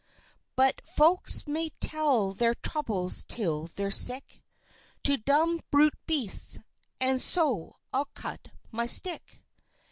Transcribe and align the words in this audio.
"But 0.55 0.81
folks 0.83 1.45
may 1.45 1.69
tell 1.79 2.33
their 2.33 2.55
Troubles 2.55 3.23
till 3.27 3.67
they're 3.67 3.91
sick 3.91 4.41
To 5.03 5.17
dumb 5.17 5.59
brute 5.69 5.93
Beasts, 6.07 6.57
and 6.99 7.21
so 7.21 7.75
I'll 7.93 8.09
cut 8.15 8.47
my 8.71 8.87
Stick! 8.87 9.43